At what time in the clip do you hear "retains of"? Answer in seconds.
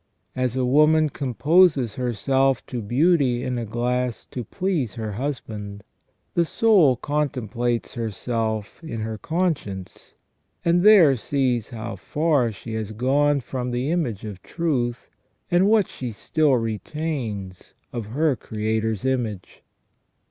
16.55-18.07